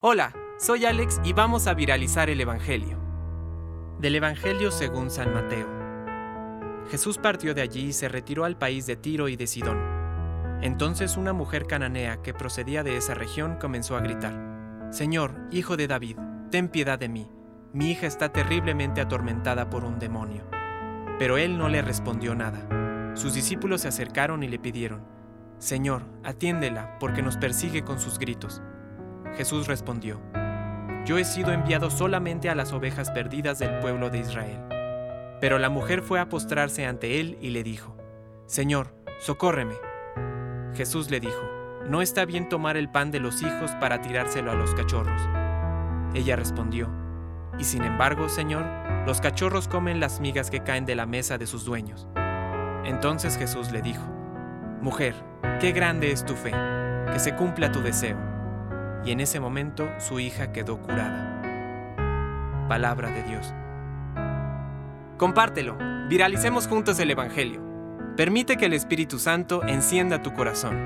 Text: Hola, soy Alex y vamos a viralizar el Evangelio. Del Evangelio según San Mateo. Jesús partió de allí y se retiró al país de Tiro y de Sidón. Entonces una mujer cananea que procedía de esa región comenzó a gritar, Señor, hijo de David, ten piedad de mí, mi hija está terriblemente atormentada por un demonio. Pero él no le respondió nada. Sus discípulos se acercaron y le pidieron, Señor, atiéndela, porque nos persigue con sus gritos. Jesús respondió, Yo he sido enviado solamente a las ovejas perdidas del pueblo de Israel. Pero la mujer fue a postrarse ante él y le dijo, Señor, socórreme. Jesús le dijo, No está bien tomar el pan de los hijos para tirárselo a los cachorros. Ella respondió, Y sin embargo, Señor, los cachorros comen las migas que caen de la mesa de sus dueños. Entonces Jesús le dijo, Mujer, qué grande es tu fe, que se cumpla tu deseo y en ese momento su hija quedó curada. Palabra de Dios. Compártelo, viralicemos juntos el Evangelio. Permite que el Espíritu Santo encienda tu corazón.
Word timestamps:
Hola, 0.00 0.32
soy 0.60 0.84
Alex 0.84 1.20
y 1.24 1.32
vamos 1.32 1.66
a 1.66 1.74
viralizar 1.74 2.30
el 2.30 2.40
Evangelio. 2.40 3.00
Del 3.98 4.14
Evangelio 4.14 4.70
según 4.70 5.10
San 5.10 5.34
Mateo. 5.34 5.66
Jesús 6.88 7.18
partió 7.18 7.52
de 7.52 7.62
allí 7.62 7.86
y 7.86 7.92
se 7.92 8.08
retiró 8.08 8.44
al 8.44 8.56
país 8.56 8.86
de 8.86 8.94
Tiro 8.94 9.28
y 9.28 9.34
de 9.34 9.48
Sidón. 9.48 9.80
Entonces 10.62 11.16
una 11.16 11.32
mujer 11.32 11.66
cananea 11.66 12.22
que 12.22 12.32
procedía 12.32 12.84
de 12.84 12.96
esa 12.96 13.14
región 13.14 13.56
comenzó 13.56 13.96
a 13.96 14.00
gritar, 14.00 14.86
Señor, 14.92 15.34
hijo 15.50 15.76
de 15.76 15.88
David, 15.88 16.16
ten 16.52 16.68
piedad 16.68 17.00
de 17.00 17.08
mí, 17.08 17.28
mi 17.72 17.90
hija 17.90 18.06
está 18.06 18.28
terriblemente 18.28 19.00
atormentada 19.00 19.68
por 19.68 19.82
un 19.82 19.98
demonio. 19.98 20.44
Pero 21.18 21.38
él 21.38 21.58
no 21.58 21.68
le 21.68 21.82
respondió 21.82 22.36
nada. 22.36 23.16
Sus 23.16 23.34
discípulos 23.34 23.80
se 23.80 23.88
acercaron 23.88 24.44
y 24.44 24.48
le 24.48 24.60
pidieron, 24.60 25.04
Señor, 25.58 26.04
atiéndela, 26.22 27.00
porque 27.00 27.20
nos 27.20 27.36
persigue 27.36 27.82
con 27.82 27.98
sus 27.98 28.20
gritos. 28.20 28.62
Jesús 29.38 29.68
respondió, 29.68 30.20
Yo 31.04 31.16
he 31.16 31.24
sido 31.24 31.52
enviado 31.52 31.90
solamente 31.90 32.50
a 32.50 32.56
las 32.56 32.72
ovejas 32.72 33.12
perdidas 33.12 33.60
del 33.60 33.78
pueblo 33.78 34.10
de 34.10 34.18
Israel. 34.18 34.58
Pero 35.40 35.60
la 35.60 35.70
mujer 35.70 36.02
fue 36.02 36.18
a 36.18 36.28
postrarse 36.28 36.84
ante 36.86 37.20
él 37.20 37.38
y 37.40 37.50
le 37.50 37.62
dijo, 37.62 37.96
Señor, 38.46 38.96
socórreme. 39.20 39.76
Jesús 40.74 41.08
le 41.08 41.20
dijo, 41.20 41.40
No 41.86 42.02
está 42.02 42.24
bien 42.24 42.48
tomar 42.48 42.76
el 42.76 42.90
pan 42.90 43.12
de 43.12 43.20
los 43.20 43.40
hijos 43.40 43.70
para 43.80 44.00
tirárselo 44.00 44.50
a 44.50 44.56
los 44.56 44.74
cachorros. 44.74 45.22
Ella 46.14 46.34
respondió, 46.34 46.90
Y 47.60 47.64
sin 47.64 47.84
embargo, 47.84 48.28
Señor, 48.28 48.66
los 49.06 49.20
cachorros 49.20 49.68
comen 49.68 50.00
las 50.00 50.18
migas 50.18 50.50
que 50.50 50.64
caen 50.64 50.84
de 50.84 50.96
la 50.96 51.06
mesa 51.06 51.38
de 51.38 51.46
sus 51.46 51.64
dueños. 51.64 52.08
Entonces 52.84 53.38
Jesús 53.38 53.70
le 53.70 53.82
dijo, 53.82 54.02
Mujer, 54.82 55.14
qué 55.60 55.70
grande 55.70 56.10
es 56.10 56.24
tu 56.26 56.34
fe, 56.34 56.50
que 57.12 57.20
se 57.20 57.36
cumpla 57.36 57.70
tu 57.70 57.80
deseo 57.82 58.37
y 59.08 59.10
en 59.10 59.20
ese 59.20 59.40
momento 59.40 59.88
su 59.98 60.20
hija 60.20 60.52
quedó 60.52 60.82
curada. 60.82 62.66
Palabra 62.68 63.10
de 63.10 63.22
Dios. 63.22 63.54
Compártelo, 65.16 65.78
viralicemos 66.10 66.68
juntos 66.68 67.00
el 67.00 67.10
Evangelio. 67.10 67.62
Permite 68.18 68.58
que 68.58 68.66
el 68.66 68.74
Espíritu 68.74 69.18
Santo 69.18 69.62
encienda 69.66 70.22
tu 70.22 70.34
corazón. 70.34 70.76